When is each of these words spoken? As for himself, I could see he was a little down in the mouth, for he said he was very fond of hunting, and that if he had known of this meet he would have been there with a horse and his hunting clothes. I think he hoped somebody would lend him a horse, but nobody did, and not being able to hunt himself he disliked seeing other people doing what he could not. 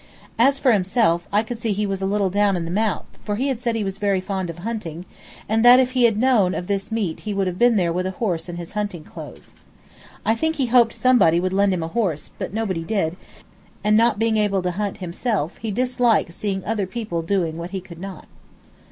As 0.39 0.57
for 0.57 0.71
himself, 0.71 1.27
I 1.31 1.43
could 1.43 1.59
see 1.59 1.73
he 1.73 1.85
was 1.85 2.01
a 2.01 2.07
little 2.07 2.31
down 2.31 2.55
in 2.57 2.65
the 2.65 2.71
mouth, 2.71 3.05
for 3.23 3.35
he 3.35 3.55
said 3.55 3.75
he 3.75 3.83
was 3.83 3.99
very 3.99 4.19
fond 4.19 4.49
of 4.49 4.57
hunting, 4.57 5.05
and 5.47 5.63
that 5.63 5.79
if 5.79 5.91
he 5.91 6.05
had 6.05 6.17
known 6.17 6.55
of 6.55 6.65
this 6.65 6.91
meet 6.91 7.19
he 7.19 7.35
would 7.35 7.45
have 7.45 7.59
been 7.59 7.75
there 7.75 7.93
with 7.93 8.07
a 8.07 8.17
horse 8.17 8.49
and 8.49 8.57
his 8.57 8.71
hunting 8.71 9.03
clothes. 9.03 9.53
I 10.25 10.33
think 10.33 10.55
he 10.55 10.65
hoped 10.65 10.93
somebody 10.95 11.39
would 11.39 11.53
lend 11.53 11.71
him 11.71 11.83
a 11.83 11.87
horse, 11.87 12.31
but 12.39 12.51
nobody 12.51 12.81
did, 12.83 13.15
and 13.83 13.95
not 13.95 14.17
being 14.17 14.37
able 14.37 14.63
to 14.63 14.71
hunt 14.71 14.97
himself 15.05 15.57
he 15.57 15.69
disliked 15.69 16.33
seeing 16.33 16.65
other 16.65 16.87
people 16.87 17.21
doing 17.21 17.55
what 17.59 17.69
he 17.69 17.79
could 17.79 17.99
not. 17.99 18.25